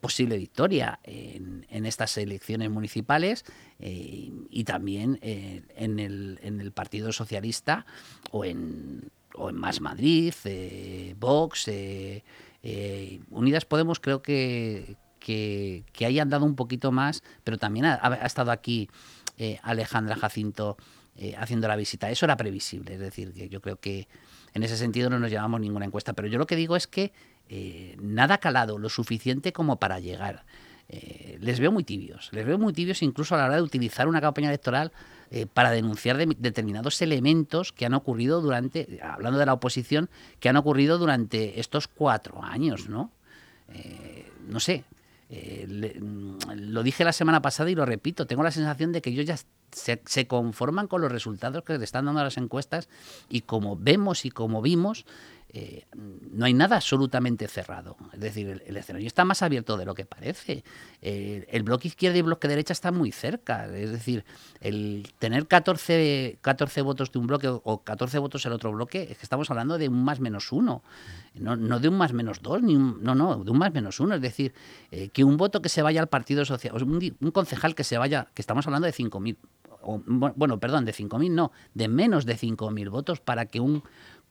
[0.00, 3.44] posible victoria en, estas elecciones municipales
[3.78, 7.84] y también en el Partido Socialista
[8.30, 12.22] o en, o en Más Madrid, eh, Vox, eh,
[12.62, 18.26] eh, Unidas Podemos creo que, que, hayan dado un poquito más, pero también ha, ha
[18.26, 18.88] estado aquí
[19.38, 20.76] eh, Alejandra Jacinto
[21.16, 22.10] eh, haciendo la visita.
[22.10, 24.08] Eso era previsible, es decir, que yo creo que
[24.54, 26.12] en ese sentido no nos llevamos ninguna encuesta.
[26.12, 27.12] Pero yo lo que digo es que
[28.00, 30.46] nada calado lo suficiente como para llegar.
[31.38, 34.22] Les veo muy tibios, les veo muy tibios incluso a la hora de utilizar una
[34.22, 34.90] campaña electoral
[35.34, 40.48] eh, para denunciar de- determinados elementos que han ocurrido durante, hablando de la oposición, que
[40.50, 43.10] han ocurrido durante estos cuatro años, ¿no?
[43.72, 44.84] Eh, no sé,
[45.30, 45.66] eh,
[46.00, 49.24] mm, lo dije la semana pasada y lo repito, tengo la sensación de que ellos
[49.24, 49.38] ya
[49.70, 52.90] se, se conforman con los resultados que le están dando las encuestas
[53.30, 55.06] y como vemos y como vimos,
[55.54, 57.96] eh, no hay nada absolutamente cerrado.
[58.12, 60.64] Es decir, el, escenario está más abierto de lo que parece.
[61.02, 63.66] El bloque izquierda y el bloque derecha están muy cerca.
[63.74, 64.24] Es decir,
[64.60, 69.18] el tener 14, 14 votos de un bloque o 14 votos el otro bloque, es
[69.18, 70.82] que estamos hablando de un más menos uno.
[71.34, 74.00] No, no de un más menos dos, ni un- no, no, de un más menos
[74.00, 74.14] uno.
[74.14, 74.54] Es decir,
[74.90, 78.28] eh, que un voto que se vaya al Partido Social, un, concejal que se vaya,
[78.34, 79.36] que estamos hablando de 5.000,
[79.84, 83.82] o, bu- bueno, perdón, de 5.000 no, de menos de 5.000 votos para que un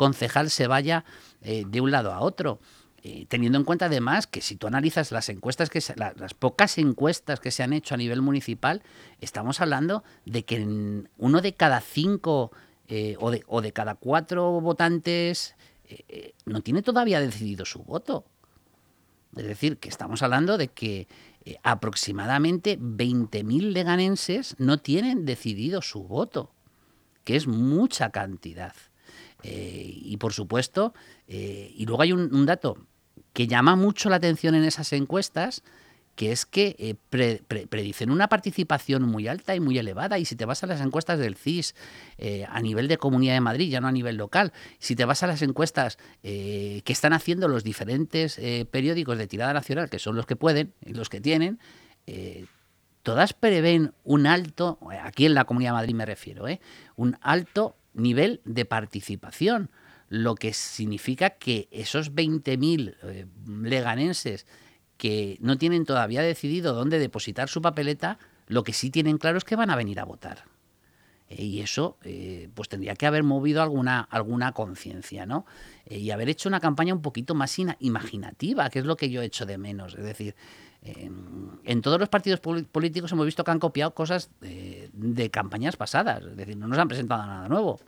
[0.06, 1.06] concejal se vaya
[1.44, 2.60] eh, de un lado a otro.
[3.04, 6.34] Eh, teniendo en cuenta además que si tú analizas las encuestas que se- la- las
[6.34, 8.82] pocas encuestas que se han hecho a nivel municipal,
[9.20, 10.58] estamos hablando de que
[11.18, 12.52] uno de cada cinco
[12.88, 15.56] eh, o, de, o de cada cuatro votantes
[16.46, 18.24] no tiene todavía decidido su voto.
[19.36, 21.08] Es decir, que estamos hablando de que
[21.64, 26.52] aproximadamente 20.000 leganenses no tienen decidido su voto,
[27.26, 28.74] que es mucha cantidad.
[29.44, 30.94] Eh, y por supuesto,
[31.28, 32.78] eh, y luego hay un, dato
[33.34, 35.64] que llama mucho la atención en esas encuestas,
[36.16, 36.96] que es que eh,
[37.70, 40.20] predicen una participación muy alta y muy elevada.
[40.20, 41.74] Y si te vas a las encuestas del CIS
[42.48, 45.28] a nivel de Comunidad de Madrid, ya no a nivel local, si te vas a
[45.28, 50.36] las encuestas que están haciendo los diferentes periódicos de tirada nacional, que son los que
[50.36, 51.60] pueden los que tienen,
[53.04, 56.46] todas prevén un alto, aquí en la Comunidad de Madrid me refiero,
[56.98, 59.70] un alto nivel de participación
[60.10, 63.28] lo que significa que esos 20.000
[63.64, 64.46] leganenses
[64.98, 69.46] que no tienen todavía decidido dónde depositar su papeleta, lo que sí tienen claro es
[69.46, 70.44] que van a venir a votar.
[71.30, 75.46] Eh, y eso, eh, pues tendría que haber movido alguna, alguna conciencia, ¿no?
[75.86, 79.22] Eh, y haber hecho una campaña un poquito más imaginativa, que es lo que yo
[79.22, 79.96] he hecho de menos.
[79.96, 80.36] Es decir,
[80.84, 86.24] en todos los partidos políticos hemos visto que han copiado cosas de campañas pasadas.
[86.24, 87.80] Es decir, no nos han presentado nada nuevo.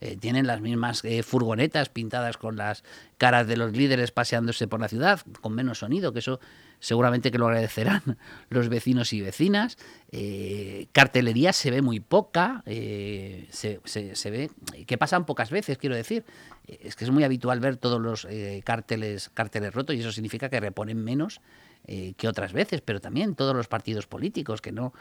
[0.00, 2.84] Eh, tienen las mismas eh, furgonetas pintadas con las
[3.16, 6.40] caras de los líderes paseándose por la ciudad, con menos sonido, que eso
[6.78, 8.02] seguramente que lo agradecerán
[8.50, 9.78] los vecinos y vecinas.
[10.12, 14.50] Eh, cartelería se ve muy poca, se, se, ve
[14.86, 16.24] que pasan pocas veces, quiero decir.
[16.66, 18.26] Es que es muy habitual ver todos los
[18.64, 21.40] carteles, carteles rotos y eso significa que reponen menos
[21.86, 24.94] que otras veces, pero también todos los partidos políticos que no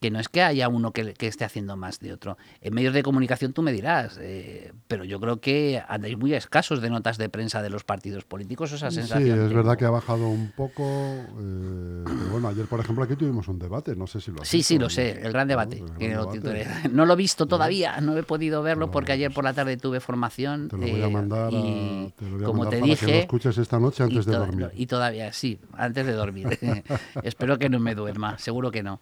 [0.00, 2.36] que no es que haya uno que, esté haciendo más de otro.
[2.60, 6.80] En medios de comunicación tú me dirás, eh, pero yo creo que andáis muy escasos
[6.80, 9.38] de notas de prensa de los partidos políticos, esa sensación.
[9.38, 10.84] Sí, es verdad que ha bajado un poco.
[10.84, 14.62] Eh, bueno, ayer, por ejemplo, aquí tuvimos un debate, no sé si lo has Sí,
[14.62, 15.82] sí, lo sé, el gran debate.
[16.92, 17.06] ¿no?
[17.06, 20.68] lo he visto todavía, no he podido verlo porque ayer por la tarde tuve formación.
[20.68, 22.12] Te lo voy a eh, mandar, y,
[22.44, 24.70] como te dije, que lo escuches esta noche antes de dormir.
[24.74, 26.58] Y todavía, sí, antes de dormir.
[27.22, 29.00] Espero que no me duerma, seguro que no.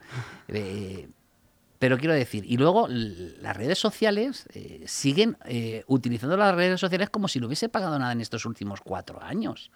[1.85, 7.11] Pero quiero decir, y luego las redes sociales eh, siguen eh, utilizando las redes sociales
[7.11, 9.71] como si no hubiese pasado nada en estos últimos cuatro años.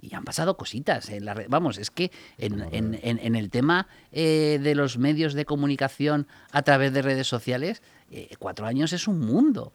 [0.00, 1.10] Y han pasado cositas.
[1.10, 6.62] En la Vamos, es que en, el tema eh, de los medios de comunicación a
[6.62, 7.82] través de redes sociales,
[8.38, 9.74] cuatro años es un mundo.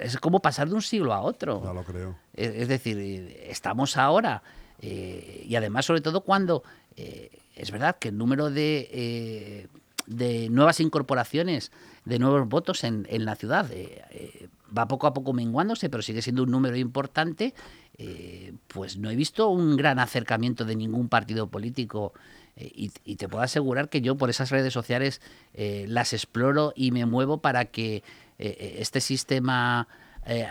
[0.00, 1.62] Es, como pasar de un siglo a otro.
[1.62, 2.16] Ya lo creo.
[2.34, 2.98] Es, decir,
[3.44, 4.42] estamos ahora,
[4.82, 6.64] y además sobre todo cuando
[6.96, 9.68] es verdad que el número de
[10.06, 11.72] de nuevas incorporaciones,
[12.04, 13.70] de nuevos votos en, en la ciudad.
[13.72, 17.54] Eh, eh, va poco a poco menguándose, pero sigue siendo un número importante.
[17.98, 22.12] Eh, pues no he visto un gran acercamiento de ningún partido político
[22.58, 25.20] y, te puedo asegurar que yo por esas redes sociales
[25.54, 28.02] las exploro y me muevo para que
[28.38, 29.88] este sistema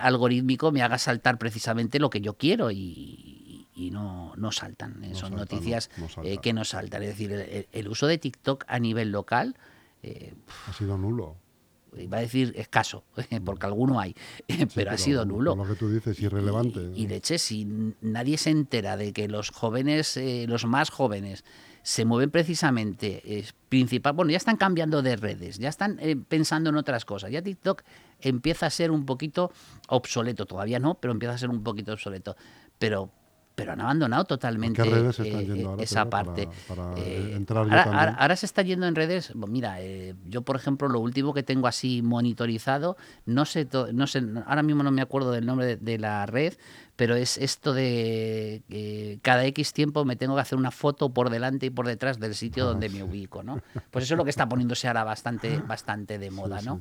[0.02, 3.45] algorítmico me haga saltar precisamente lo que yo quiero y,
[3.76, 5.02] no, no saltan.
[5.14, 5.90] Son noticias
[6.42, 7.04] que no saltan.
[7.04, 9.56] Es decir, el, uso de TikTok a nivel local...
[10.68, 11.38] ha sido nulo
[12.02, 13.04] iba a decir escaso,
[13.46, 14.16] porque alguno hay,
[14.76, 15.56] pero, ha sido nulo.
[15.56, 16.92] lo que tú dices, irrelevante.
[16.96, 21.44] Y, de hecho, si nadie se entera de que los jóvenes, eh, los más jóvenes,
[21.84, 26.72] se mueven precisamente, es principal, bueno, ya están cambiando de redes, ya están eh, pensando
[26.72, 27.30] en otras cosas.
[27.32, 27.84] Ya TikTok
[28.22, 29.52] empieza a ser un poquito
[29.88, 32.36] obsoleto, todavía no, pero empieza a ser un poquito obsoleto.
[32.80, 33.12] Pero
[33.56, 36.48] pero han abandonado totalmente eh, esa parte.
[36.98, 39.34] Eh, ahora, se está yendo en redes.
[39.36, 44.24] Mira, eh, yo por ejemplo lo último que tengo así monitorizado, no sé, no sé,
[44.46, 46.54] ahora mismo no me acuerdo del nombre de, la red,
[46.96, 51.66] pero es esto de cada X tiempo me tengo que hacer una foto por delante
[51.66, 53.62] y por detrás del sitio ah, donde me ubico, ¿no?
[53.92, 56.80] Pues eso es lo que está poniéndose ahora bastante, bastante de moda, ¿no?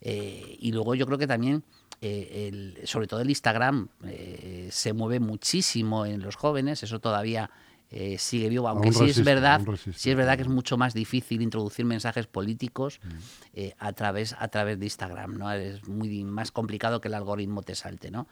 [0.00, 1.62] y luego yo creo que también
[2.06, 7.50] eh, sobre todo el Instagram eh, se mueve muchísimo en los jóvenes, eso todavía
[7.90, 9.62] eh, sigue vivo, aunque sí es verdad,
[9.96, 13.58] sí es verdad que es mucho más difícil introducir mensajes políticos mm.
[13.78, 15.50] a través a través de Instagram, ¿no?
[15.50, 18.26] Es muy más complicado que el algoritmo te salte, ¿no?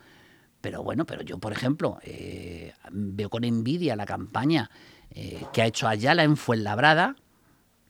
[0.62, 1.98] Pero bueno, pero yo, por ejemplo,
[2.90, 4.70] veo con envidia la campaña
[5.52, 7.16] que ha hecho Ayala en Fuenlabrada,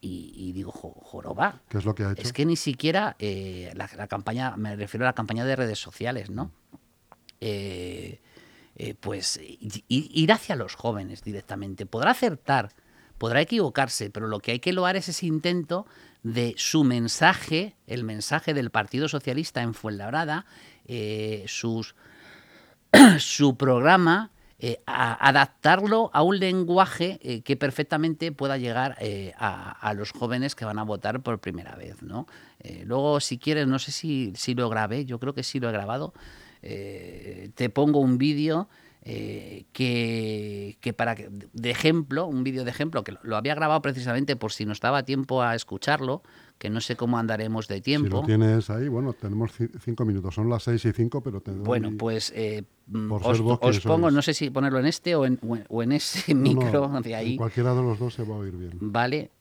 [0.04, 1.62] y, digo, joroba.
[1.68, 2.22] ¿Qué es lo que ha hecho?
[2.22, 6.28] Es que ni siquiera eh, la, campaña, me refiero a la campaña de redes sociales,
[6.28, 6.50] ¿no?
[7.40, 8.20] Eh,
[8.74, 9.38] eh, pues
[9.88, 11.86] ir hacia los jóvenes directamente.
[11.86, 12.70] Podrá acertar,
[13.16, 15.86] podrá equivocarse, pero lo que hay que loar es ese intento
[16.24, 20.46] de su mensaje, el mensaje del Partido Socialista en Fuenlabrada,
[21.46, 21.94] sus,
[23.18, 24.30] su programa
[24.64, 30.64] eh, adaptarlo a un lenguaje eh, que perfectamente pueda llegar eh, a, los jóvenes que
[30.64, 32.00] van a votar por primera vez.
[32.00, 32.28] ¿no?
[32.84, 35.72] luego, si quieres, no sé si, si, lo grabé, yo creo que sí lo he
[35.72, 36.14] grabado,
[36.60, 38.68] te pongo un vídeo
[39.04, 43.82] eh, que, que, para que, de ejemplo, un vídeo de ejemplo, que lo había grabado
[43.82, 46.22] precisamente por si no estaba tiempo a escucharlo,
[46.58, 48.06] que no sé cómo andaremos de tiempo.
[48.06, 51.50] Si lo tienes ahí, bueno, tenemos cinco minutos, son las seis y cinco, pero te
[51.50, 52.62] Bueno, pues eh,
[53.10, 57.14] os, pongo, no sé si ponerlo en este o en, o en ese micro de
[57.16, 57.36] ahí.
[57.36, 58.78] cualquiera de los dos se va a oír bien.
[58.80, 59.32] Vale,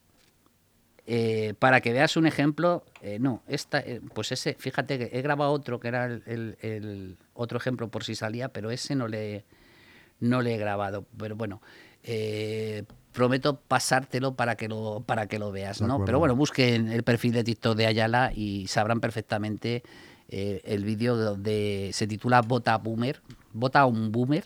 [1.13, 5.21] eh, para que veas un ejemplo, eh, no, esta, eh, pues ese, fíjate que he
[5.21, 9.43] grabado otro que era el, otro ejemplo por si salía, pero ese no le,
[10.21, 11.05] no le he grabado.
[11.17, 11.61] Pero bueno,
[13.11, 16.05] prometo pasártelo para que lo, para que lo veas, ¿no?
[16.05, 19.83] Pero bueno, busquen el perfil de TikTok de Ayala y sabrán perfectamente
[20.29, 23.21] el vídeo donde se titula Vota Boomer,
[23.51, 24.45] Vota un Boomer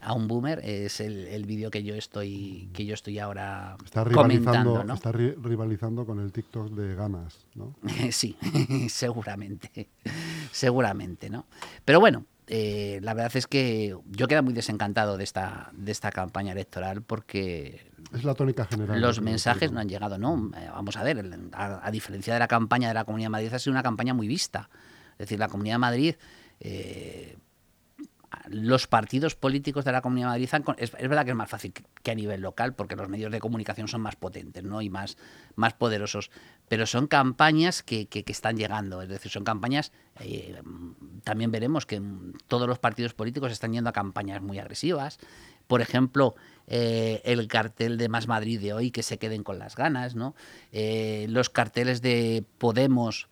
[0.00, 4.82] a un boomer es el, vídeo que yo estoy que yo estoy ahora está rivalizando,
[4.92, 7.74] Está rivalizando con el TikTok de ganas, ¿no?
[8.10, 8.36] sí,
[8.88, 9.88] seguramente,
[10.50, 11.46] seguramente, ¿no?
[11.84, 16.10] Pero bueno, eh, la verdad es que yo quedo muy desencantado de esta de esta
[16.10, 19.00] campaña electoral porque es la tónica general.
[19.00, 20.50] Los mensajes no han llegado, ¿no?
[20.56, 23.58] Eh, vamos a ver, a, diferencia de la campaña de la Comunidad de Madrid, ha
[23.58, 24.68] sido una campaña muy vista.
[25.12, 26.14] Es decir, la Comunidad de Madrid
[26.60, 27.36] eh,
[28.48, 32.10] los partidos políticos de la Comunidad de Madrid es, verdad que es más fácil que
[32.10, 34.82] a nivel local porque los medios de comunicación son más potentes ¿no?
[34.82, 35.16] y más,
[35.56, 36.30] más poderosos,
[36.68, 40.60] pero son campañas que, están llegando, es decir, son campañas, eh,
[41.24, 42.00] también veremos que
[42.48, 45.18] todos los partidos políticos están yendo a campañas muy agresivas,
[45.66, 46.34] por ejemplo,
[46.66, 50.34] eh, el cartel de Más Madrid de hoy, que se queden con las ganas, ¿no?
[50.72, 53.28] Eh, los carteles de Podemos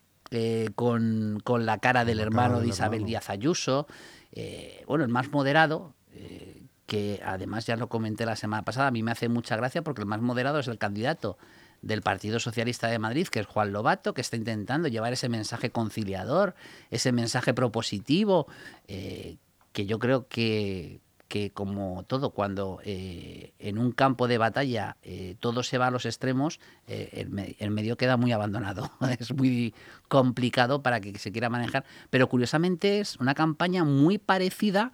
[0.74, 3.86] con, la cara del hermano de Isabel Díaz Ayuso,
[4.32, 8.90] eh, bueno, el más moderado, eh, que además ya lo comenté la semana pasada, a
[8.90, 11.38] mí me hace mucha gracia porque el más moderado es el candidato
[11.82, 15.70] del Partido Socialista de Madrid, que es Juan Lobato, que está intentando llevar ese mensaje
[15.70, 16.54] conciliador,
[16.90, 18.46] ese mensaje propositivo,
[18.88, 19.36] eh,
[19.72, 21.00] que yo creo que,
[21.32, 25.90] que como todo, cuando eh, en un campo de batalla eh, todo se va a
[25.90, 27.26] los extremos, eh,
[27.58, 28.90] el, medio queda muy abandonado.
[29.18, 29.72] es muy
[30.08, 31.86] complicado para que se quiera manejar.
[32.10, 34.92] Pero curiosamente es una campaña muy parecida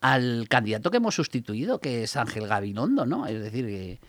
[0.00, 3.28] al candidato que hemos sustituido, que es Ángel Gabilondo, ¿no?
[3.28, 4.00] Es decir,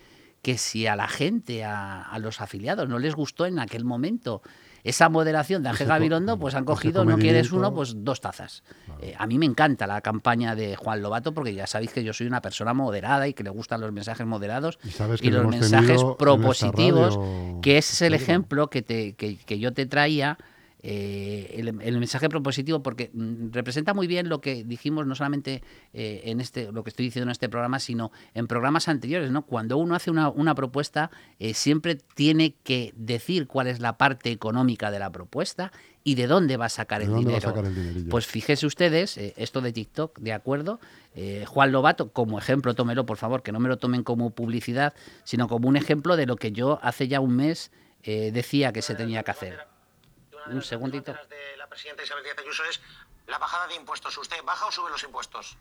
[0.42, 4.42] que, si a la gente, a los afiliados, no les gustó en aquel momento
[4.84, 8.62] esa moderación de Ángel Gabilondo, pues han cogido, no quieres uno, pues dos tazas.
[9.00, 12.12] Eh, a mí me encanta la campaña de Juan Lobato porque ya sabéis que yo
[12.12, 14.78] soy una persona moderada y que le gustan los mensajes moderados
[15.22, 17.18] y, los mensajes propositivos,
[17.62, 20.36] que ese es el ejemplo que, te, que, que yo te traía
[20.86, 25.62] eh, el, mensaje propositivo porque mm, representa muy bien lo que dijimos no solamente
[25.94, 29.46] eh, en este lo que estoy diciendo en este programa sino en programas anteriores no
[29.46, 34.30] cuando uno hace una, una propuesta eh, siempre tiene que decir cuál es la parte
[34.30, 35.72] económica de la propuesta
[36.06, 37.54] y de dónde va a sacar, el dinero.
[38.10, 40.80] pues fíjese ustedes esto de TikTok de acuerdo
[41.46, 44.92] Juan Lobato como ejemplo tómelo por favor que no me lo tomen como publicidad
[45.24, 47.70] sino como un ejemplo de lo que yo hace ya un mes
[48.04, 49.73] decía que se tenía que hacer
[50.46, 51.12] un segundito.
[51.28, 52.80] de la presidenta Isabel Díaz Ayuso es
[53.26, 54.16] la bajada de impuestos.
[54.18, 55.56] ¿Usted baja o sube los impuestos?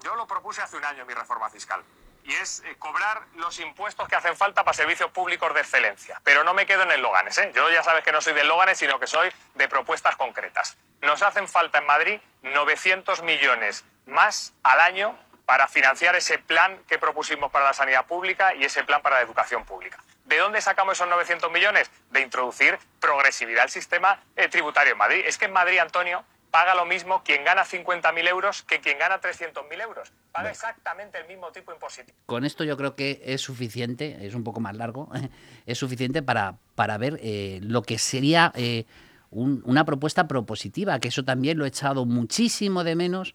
[0.00, 1.82] Yo lo propuse hace un año mi reforma fiscal.
[2.24, 6.20] Y es eh, cobrar los impuestos que hacen falta para servicios públicos de excelencia.
[6.24, 7.36] Pero no me quedo en eslóganes.
[7.38, 7.52] ¿eh?
[7.54, 10.76] Yo ya sabes que no soy de eslóganes, sino que soy de propuestas concretas.
[11.00, 16.98] Nos hacen falta en Madrid 900 millones más al año para financiar ese plan que
[16.98, 19.98] propusimos para la sanidad pública y ese plan para la educación pública.
[20.32, 21.90] ¿De dónde sacamos esos 900 millones?
[22.10, 25.20] De introducir progresividad al sistema eh, tributario en Madrid.
[25.26, 29.20] Es que en Madrid, Antonio, paga lo mismo quien gana 50.000 euros que quien gana
[29.20, 30.10] 300.000 euros.
[30.32, 32.16] Paga exactamente el mismo tipo impositivo.
[32.24, 35.10] Con esto yo creo que es suficiente, es un poco más largo,
[35.66, 38.86] es suficiente para, para ver eh, lo que sería eh,
[39.32, 43.34] una propuesta propositiva, que eso también lo he echado muchísimo de menos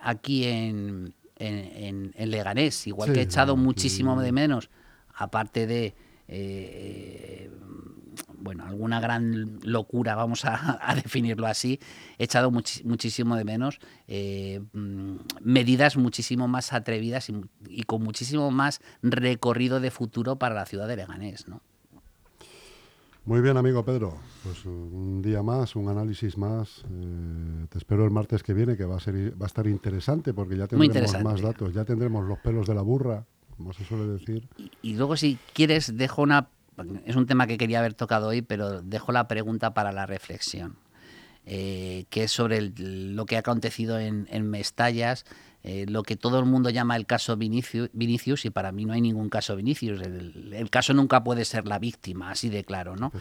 [0.00, 4.70] aquí en, en, Leganés, igual que he echado muchísimo de menos,
[5.14, 5.94] aparte de
[6.32, 7.50] eh,
[8.42, 11.78] bueno, alguna gran locura, vamos a, definirlo así,
[12.18, 17.30] he echado muchísimo de menos eh, mm, medidas muchísimo más atrevidas
[17.68, 21.60] y, con muchísimo más recorrido de futuro para la ciudad de Leganés, ¿no?
[23.24, 24.18] Muy bien, amigo Pedro.
[24.42, 26.84] Pues un día más, un análisis más.
[26.90, 30.34] Eh, te espero el martes que viene, que va a ser va a estar interesante
[30.34, 33.24] porque ya tendremos más datos, ya tendremos los pelos de la burra
[33.62, 34.48] como se suele decir.
[34.82, 36.48] Y, luego, si quieres, dejo una.
[37.06, 40.76] Es un tema que quería haber tocado hoy, pero dejo la pregunta para la reflexión.
[41.44, 45.24] eh, que es sobre lo que ha acontecido en, en Mestallas,
[45.64, 49.00] eh, lo que todo el mundo llama el caso Vinicius, y para mí no hay
[49.00, 50.00] ningún caso Vinicius.
[50.00, 53.12] El, caso nunca puede ser la víctima, así de claro, ¿no?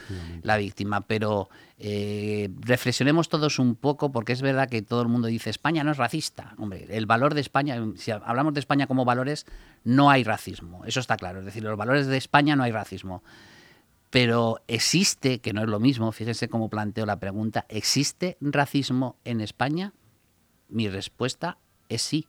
[0.41, 1.01] La víctima.
[1.01, 5.83] Pero eh, reflexionemos todos un poco, porque es verdad que todo el mundo dice España
[5.83, 6.55] no es racista.
[6.57, 9.45] Hombre, el valor de España, si hablamos de España como valores,
[9.83, 10.83] no hay racismo.
[10.85, 11.39] Eso está claro.
[11.39, 13.23] Es decir, los valores de España no hay racismo.
[14.09, 19.39] Pero existe, que no es lo mismo, fíjense cómo planteo la pregunta, ¿existe racismo en
[19.39, 19.93] España?
[20.67, 21.59] Mi respuesta
[21.91, 22.25] es sí,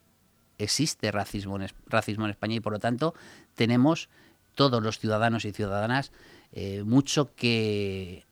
[0.59, 3.15] existe racismo en, España y por lo tanto
[3.55, 4.09] tenemos
[4.55, 6.13] todos los ciudadanos y ciudadanas
[6.53, 8.25] eh, mucho que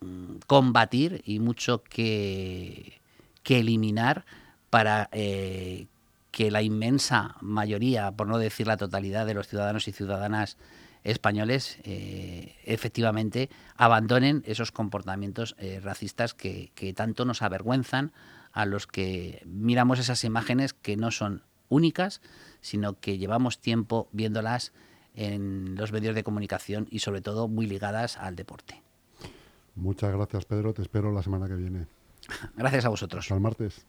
[0.00, 3.00] mm, combatir y mucho que,
[3.44, 4.24] eliminar
[4.70, 5.86] para eh,
[6.32, 10.56] que la inmensa mayoría, por no decir la totalidad de los ciudadanos y ciudadanas
[11.04, 18.12] españoles eh, efectivamente abandonen esos comportamientos racistas que tanto nos avergüenzan
[18.56, 22.22] a los que miramos esas imágenes que no son únicas,
[22.62, 24.72] sino que llevamos tiempo viéndolas
[25.14, 28.82] en los medios de comunicación y sobre todo muy ligadas al deporte.
[29.74, 31.86] Muchas gracias Pedro, te espero la semana que viene.
[32.56, 33.24] Gracias a vosotros.
[33.26, 33.86] Hasta el martes.